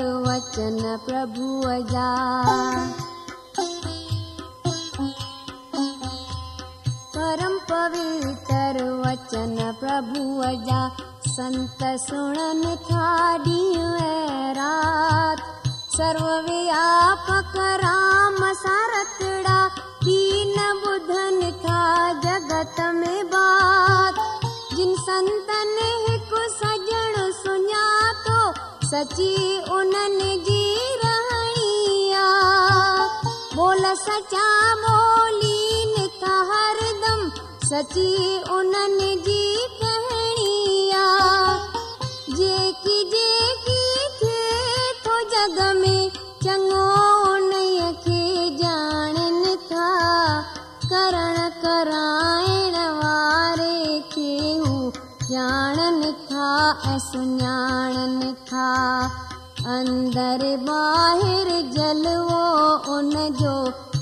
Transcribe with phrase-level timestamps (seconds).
[0.00, 2.10] वचन प्रभु जा
[7.16, 10.24] परम पवित्र वचन प्रभु
[10.68, 10.88] जा
[11.26, 15.38] संत सुणन था ॾींहुं रात
[15.96, 19.68] सर्वव्यापक राम सारतड़ा
[20.04, 20.58] दीन
[20.88, 24.14] ॿुधन था जगत में बात।
[24.74, 26.19] जिन सुञातो
[28.90, 29.34] سچي
[29.74, 30.62] انهن جي
[31.00, 32.22] رهڻي
[33.56, 34.46] بول سچا
[34.80, 37.20] ٻولي ٿا هردم
[37.68, 38.08] سچي
[38.56, 39.44] انهن جي
[39.82, 40.56] ڪهڻي
[41.02, 43.78] آهي جيڪي جيڪي
[44.18, 45.94] ٿئي ٿو جڳ ۾
[46.44, 46.84] چڱو
[47.34, 48.24] انهيءَ کي
[48.62, 49.86] ڄاڻن ٿا.
[50.90, 52.59] ڪرڻ هو
[55.30, 56.46] ڄاڻن ٿا
[56.92, 58.14] ۽ سڃاڻن
[58.48, 58.68] ٿا
[59.74, 62.40] اندر ٻاهر جلوو
[62.94, 63.52] ان جو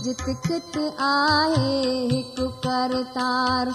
[0.04, 1.74] جت ڪت آهي
[2.12, 3.72] هڪ ڪرتار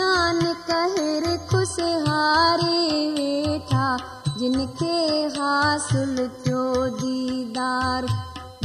[0.00, 2.82] نانڪ هر کشهاري
[3.16, 3.88] ويٺا
[4.36, 5.00] جن کي
[5.38, 6.66] حاصل ٿيو
[7.00, 8.12] ديدار.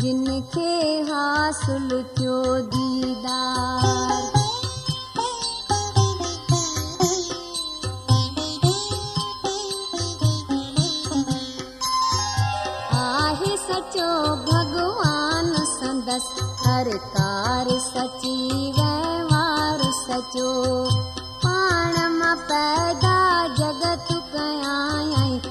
[0.02, 2.44] جن کي حاصل ٿيو
[2.76, 4.39] ديدار
[14.50, 16.28] भगवान संदस
[16.66, 16.90] हर
[17.80, 20.52] सची व्यवहार सचो।
[21.44, 21.94] पाण
[22.50, 23.18] पैदा
[23.48, 25.49] जगत कयाई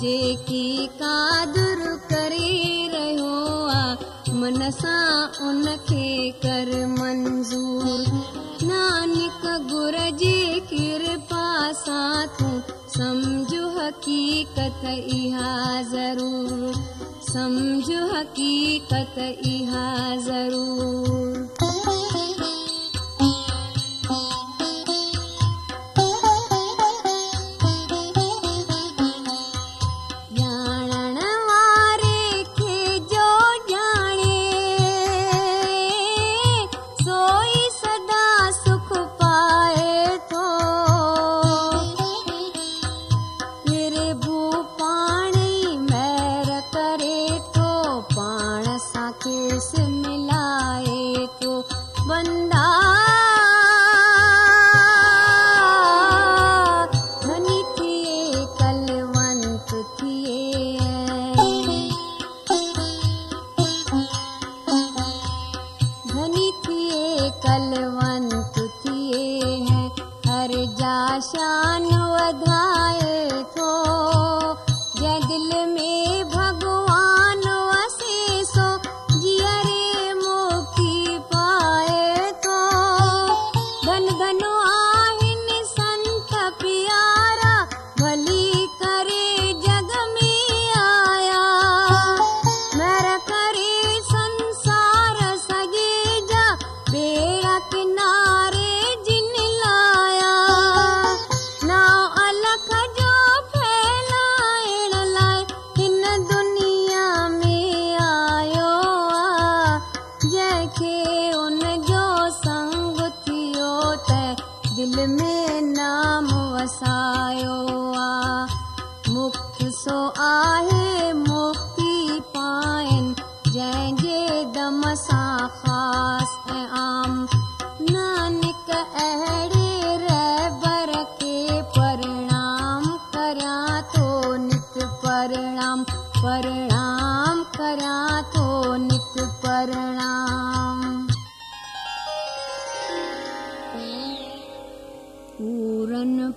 [0.00, 1.44] جيڪي ڪا
[2.10, 3.30] ڪري رهيو
[3.74, 8.08] آهي من سان ان کي ڪر منظور.
[8.62, 16.72] نانڪ گر جي ڪرپا سان تون سمجهو حقيقت اها ضرور.
[17.32, 21.55] سمجهو حقيقت اها ضرور.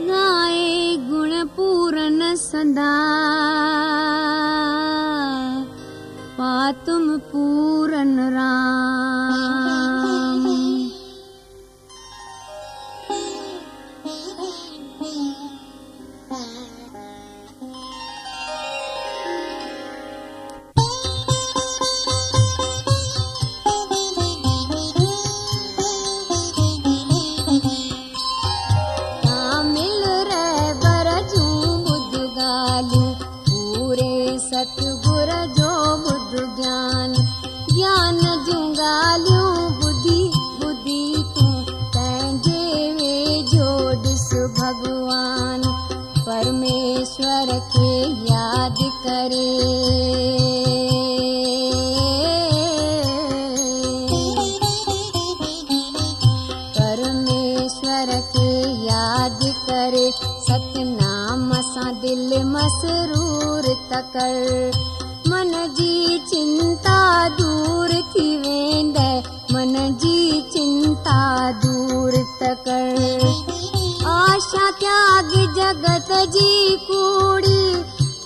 [0.08, 3.13] गाए गुण पूरन सदा।
[74.80, 77.74] त्याग जगत जी कूड़ी?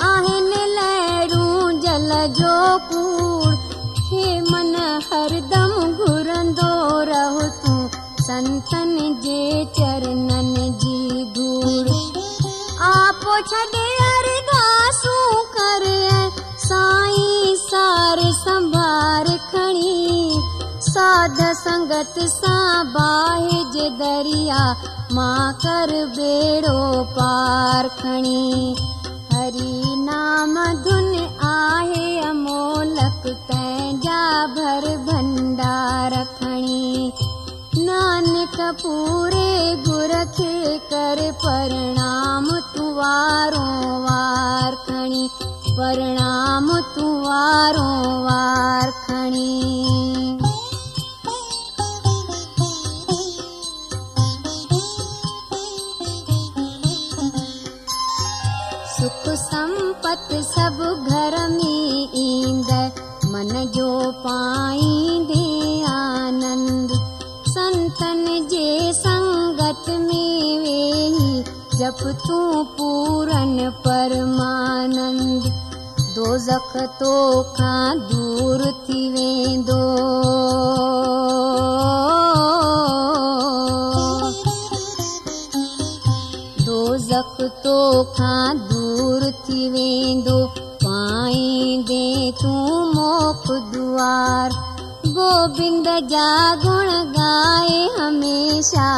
[0.02, 3.56] आहिनि लहरूं जल जो कूड़।
[3.98, 4.76] हे मन
[5.08, 6.74] हरदम घुरंदो
[7.04, 7.88] रहो तूं।
[8.22, 11.90] संतन जे चरणनि जी धूड़।
[12.82, 15.84] आपो छॾे अरदासूं कर
[16.58, 20.42] साईं सार संभार खणी।
[20.80, 24.76] साध संगत सां बाहि जे दरिया।
[25.18, 26.80] मां कर बेड़ो
[27.18, 28.76] पार खणी
[29.34, 30.56] हरी नाम
[30.88, 31.08] धुन
[31.52, 34.20] आहे अमोलक तंहिंजा
[34.58, 37.12] भर भंडार खणी
[37.88, 39.50] नानक पूरे
[39.88, 43.66] गुर खे कर प्रणाम तूं वारो
[44.06, 45.28] वार खणी
[45.70, 47.90] प्रणाम तूं वारो
[48.28, 49.67] वार खणी
[60.68, 62.70] सब घर में ईंद
[63.32, 65.44] मन जो पाईंदे
[65.90, 66.90] आनंद।
[67.48, 71.44] संतन जे संगत में वेही
[71.78, 73.56] जप तूं पूरन
[73.88, 75.48] परमानंद।
[76.18, 77.16] दोज़ख तो
[77.54, 79.82] खां दूर थी वेंदो
[87.18, 90.48] دوزک تو کان دور ٿي ويندو.
[90.84, 92.98] پائيندي تون
[97.16, 98.90] ڳائي هميشه.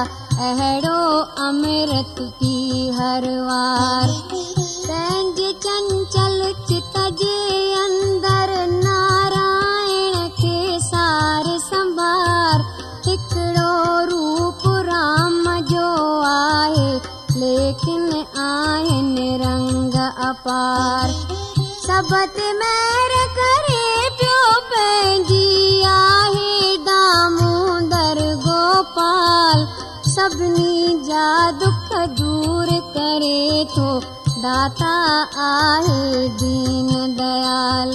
[0.48, 1.04] اهڙو
[1.48, 4.08] امرت پي هر وار.
[4.88, 7.40] تنهن جي چنچل چت جي
[7.84, 8.52] اندر.
[8.84, 12.60] نارائڻ کي سار سنڀار.
[13.08, 13.74] هڪڙو
[14.12, 15.88] روپ رام جو
[16.34, 19.93] آهي लेकिन आहिनि रंग
[20.25, 21.12] अपार।
[21.88, 25.50] सबत महर करे पियो पंहिंजी
[26.79, 29.67] दामोदर गोपाल।
[30.08, 32.67] सभिनी जा दुख दूर
[32.98, 33.89] करे थो
[34.43, 34.93] दाता
[35.46, 37.91] आहे दीन दयाल।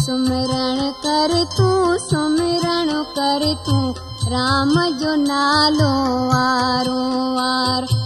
[0.00, 3.92] सुमिरण कर तूं, सुमिरण कर तूं,
[4.32, 5.92] राम जो नालो
[6.26, 7.00] वारो
[7.36, 7.97] वार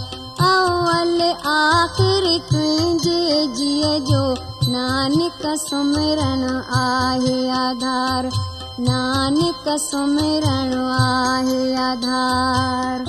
[0.93, 4.33] अवल आख़िर तुंहिंजे जीअ जो।
[4.71, 8.29] नानक सुमिरण आहे आधार।
[8.79, 13.05] नानक सुमिरण आहे आधार।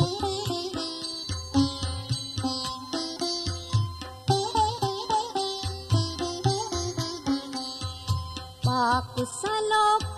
[8.66, 10.13] पाक सलोक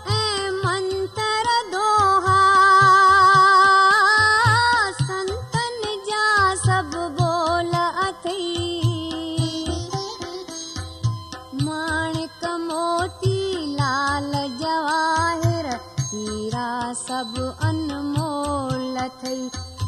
[17.16, 18.96] अनमोल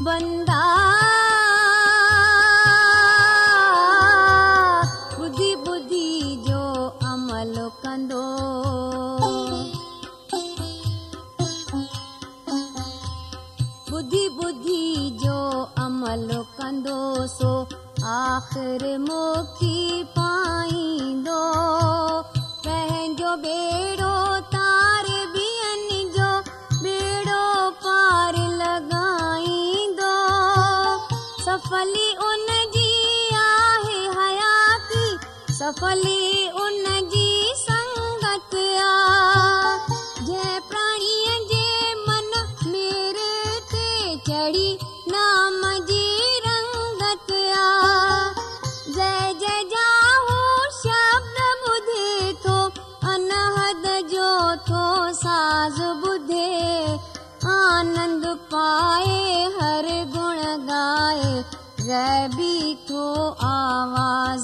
[0.03, 0.61] बंदा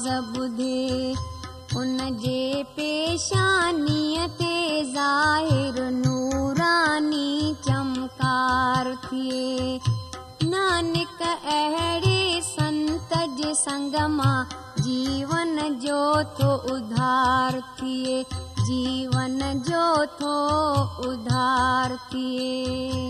[0.07, 1.13] आवाज़ ॿुधे
[1.77, 9.79] उन जे पेशानीअ ते ज़ाहिर नूरानी चमकार थिए।
[10.45, 14.37] नानक अहिड़े संत जे संग मां
[14.79, 16.01] जीवन जो
[16.37, 18.23] थो उधार थिए।
[18.61, 19.85] जीवन जो
[20.21, 20.35] थो
[21.09, 23.04] उधार थिए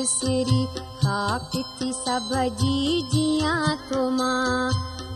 [0.00, 0.62] विसरी
[1.04, 2.28] हा किथी सब
[2.60, 3.54] जी जिया
[3.88, 4.70] तो मां।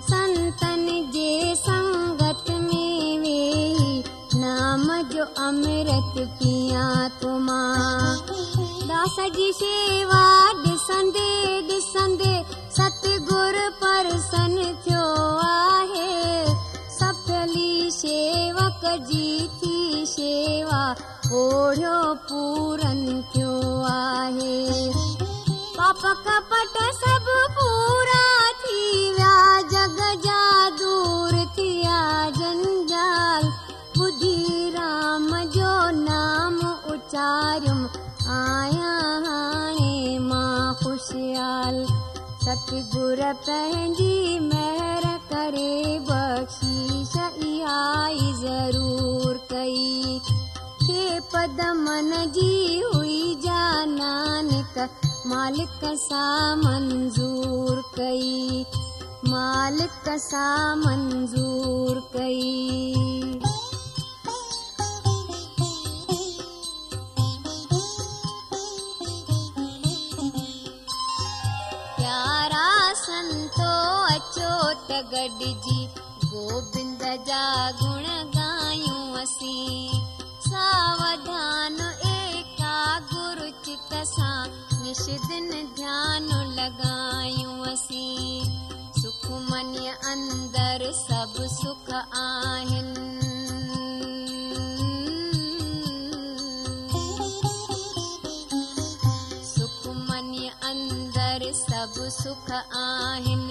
[0.09, 6.85] संतन जे संगत में वेही नाम जो अमृत पिया
[7.23, 8.17] तो मां।
[8.91, 10.23] दास जी शेवा
[10.65, 11.31] ॾिसंदे
[11.71, 12.35] ॾिसंदे
[12.77, 15.07] सतगुर परसन थियो
[15.47, 16.45] आहे।
[16.99, 20.85] सफली शेवक जी थी शेवा
[21.33, 21.99] ओढ़ियो
[22.29, 23.23] पूरन
[26.03, 28.25] पाप कपट सब पूरा
[28.61, 28.81] थी
[29.13, 32.01] विया जग जा दूर थिया
[32.39, 33.45] जंजाल।
[34.01, 36.59] ॿुधी राम जो नाम
[36.95, 37.85] उचारियुम
[38.37, 38.93] आया
[39.27, 41.85] हाणे मां ख़ुशियाल।
[42.45, 43.23] सतगुर
[45.33, 47.17] करे बख़्शीश
[47.47, 50.21] इहा ई ज़रूर कई।
[50.85, 52.53] के पद मन जी
[53.47, 53.63] जा
[55.29, 58.65] مالڪ سان منظور ڪئي
[59.29, 63.33] مالڪ سان منظور ڪئي
[71.97, 72.69] پيارا
[73.05, 73.73] سنتو
[74.15, 74.53] اچو
[76.33, 78.05] گوبند جا گڻ
[79.23, 80.01] اسين.
[80.51, 82.04] ساوڌان
[82.95, 84.47] एकागुर चित सां
[84.83, 86.29] निश दिन ध्यान
[92.21, 93.09] आहिनि
[99.55, 103.44] सुख मन्य अंदर सभु सुख आहिनि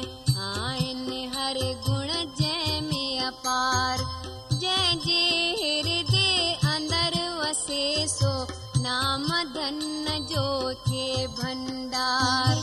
[12.23, 12.62] mar.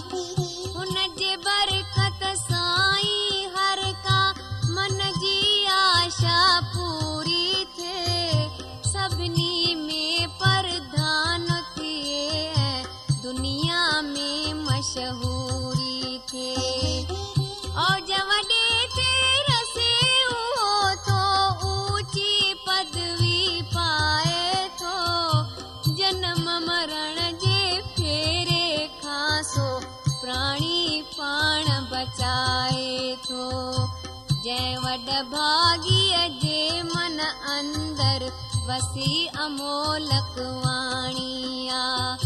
[38.69, 39.11] वसी
[39.45, 42.17] अमोलक वाणी आ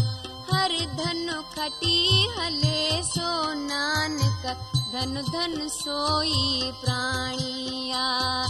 [0.49, 1.97] हर धन खटी
[2.37, 4.45] हले सो नानक
[4.93, 8.45] धन धन सोई प्राणी आ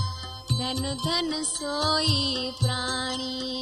[0.60, 3.56] धन धन सोई प्राणी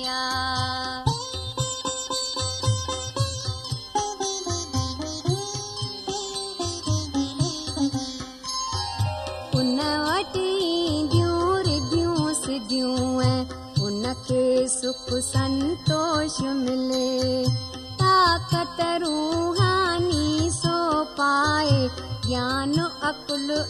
[14.67, 17.45] सुख संतोष मिले
[17.93, 21.89] ताक़त रूहानी सो पाए
[22.28, 22.73] ज्ञान
[23.04, 23.65] अकुल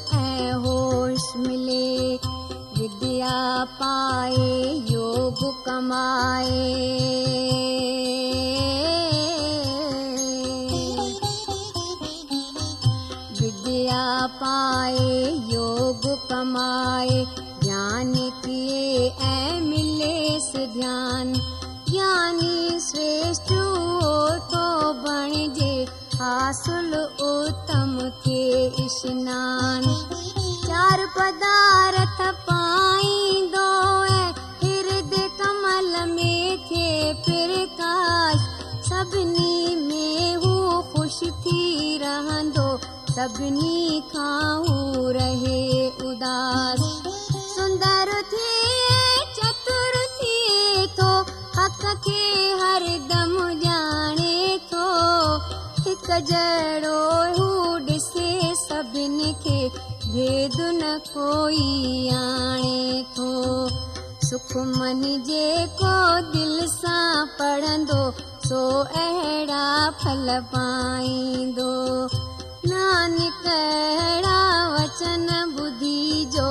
[0.65, 2.15] होश मिले।
[2.77, 6.69] विद्या पाए योग कमाए।
[13.41, 15.23] विद्या पाए
[26.53, 26.93] حاصل
[27.25, 29.85] اتم ڪي سنان.
[30.65, 33.63] چار پدارٿ پائيندو
[34.09, 34.19] ۽
[34.65, 36.35] هردي ڪمل ۾
[36.67, 36.91] ٿئي
[37.25, 38.45] پرڪاش
[38.89, 39.55] سڀني
[39.87, 40.05] ۾
[40.43, 40.53] هو
[40.91, 41.63] خوش ٿي
[42.05, 42.67] رهندو
[43.15, 45.65] سڀني کان هو رهي
[46.11, 46.81] اداس.
[47.55, 48.61] سندر ٿئي
[49.39, 51.11] چتر ٿئي ٿو
[51.57, 52.23] حق کي
[52.63, 53.35] هر دم
[53.65, 53.72] ٿو
[55.85, 56.99] هڪ جهڙو
[57.37, 58.27] هو ڏسي
[58.59, 59.59] سڀني کي
[60.13, 63.31] ڀيد نه ڪوئي آڻي ٿو
[69.01, 69.65] اهڙا
[70.03, 71.73] ڦل پائيندو.
[72.69, 74.39] نانڪ اهڙا
[74.75, 76.47] وچن ٻڌي جو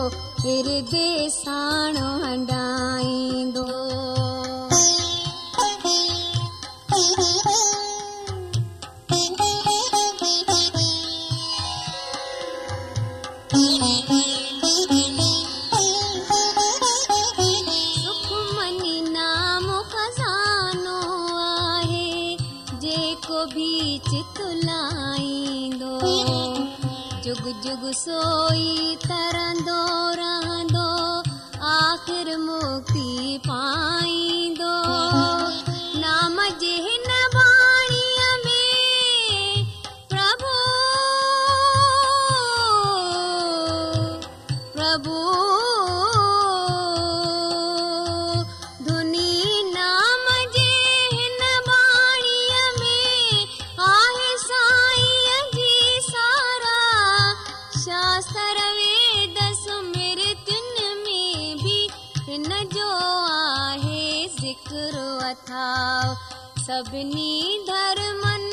[27.51, 29.79] जुग जुग सोई तरंदो
[65.32, 66.14] अथाव
[66.62, 68.50] सभिनी धर्मनि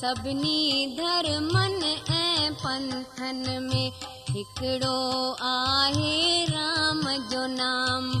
[0.00, 3.92] सभिनी धर्मनि ऐं पंथनि में
[4.30, 4.98] हिकिड़ो
[5.50, 8.12] आहे राम जो नाम।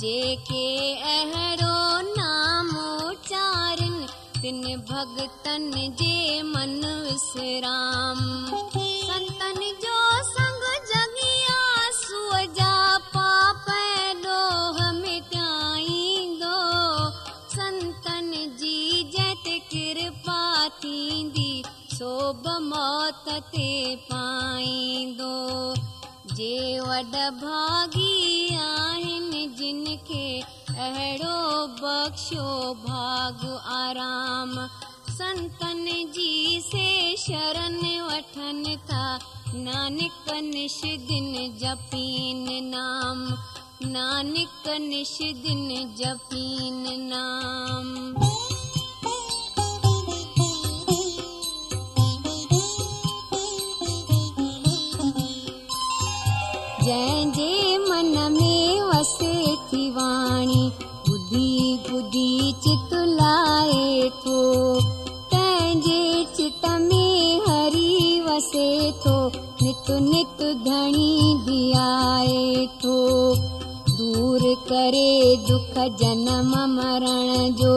[0.00, 0.66] जेके
[1.12, 1.78] अहिड़ो
[2.08, 2.70] नाम
[3.10, 4.06] उचारनि
[4.40, 8.20] तिन भगतनि जे मन विसराम
[9.08, 9.98] संतनि जो
[21.96, 23.68] सोभ मौत ते
[24.08, 25.36] पाईंदो
[26.36, 26.96] जे वॾ
[27.42, 30.26] भागी आहिनि जिन खे
[30.86, 31.38] अहिड़ो
[31.80, 34.52] बख़्शो भाग आराम।
[35.10, 39.06] संतनि जी से शरण वठनि था
[39.54, 41.32] नानक निश दिन
[41.62, 43.24] जपीन नाम।
[43.94, 47.88] नानक निश दिन जपीन नाम
[56.86, 59.34] जंहिंजे मन में वसे
[59.68, 60.66] थी वाणी
[61.10, 64.36] ॿुधी ॿुधी चितुलाए थो
[65.32, 68.68] तंहिंजे चित में हरी वसे
[69.04, 69.16] थो
[70.00, 70.42] नित
[71.46, 72.96] धियाए थो
[73.90, 75.10] दूर करे
[75.48, 77.74] दुख जनम मरण जो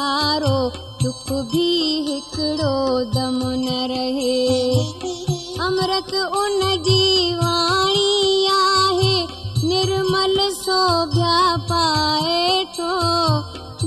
[0.00, 0.58] نتارو
[1.00, 1.72] دک ڀي
[2.08, 2.76] هڪڙو
[3.14, 4.44] دم نه رهي.
[5.66, 7.04] امرت ان جي
[7.40, 8.14] واڻي
[8.52, 9.16] آهي
[9.70, 11.36] نرمل سوڀيا
[11.72, 12.94] پائي ٿو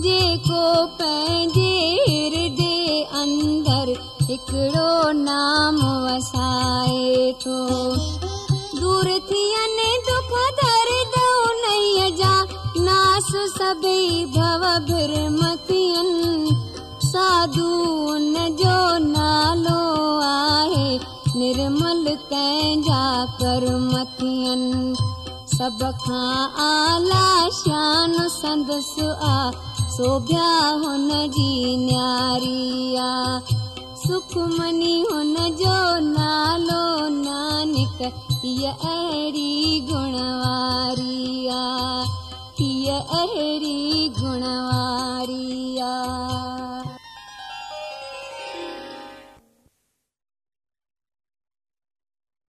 [0.04, 0.62] جيڪو
[0.99, 1.73] پنهنجي
[2.12, 2.78] هردي
[3.23, 3.93] اندر
[4.30, 7.60] هڪڙو نام وسائي ٿو
[8.82, 9.62] دور ٿين
[17.06, 17.70] साधू
[18.12, 19.82] उन जो नालो
[20.22, 21.00] आहे
[21.40, 24.96] निर्मल तंहिंजा कर्म थियनि
[25.58, 29.52] सभ खां आला शान संदसि आ
[29.98, 30.52] सोभ्या
[30.84, 33.40] हुन जी न्यारी आ।
[34.08, 35.78] सुखमनी हुन जो
[36.10, 38.00] नालो नानक
[38.44, 42.33] हीअ अहिड़ी गुणवारी आ। हीअ
[42.65, 46.92] अहिड़ी गुणवारी आ